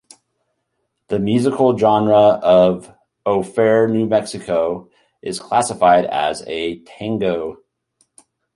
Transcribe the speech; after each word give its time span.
The 1.09 1.19
musical 1.19 1.77
genre 1.77 2.39
of 2.41 2.91
"O 3.23 3.43
Fair 3.43 3.87
New 3.87 4.07
Mexico" 4.07 4.89
is 5.21 5.39
classified 5.39 6.05
as 6.05 6.41
a 6.47 6.79
tango. 6.79 7.59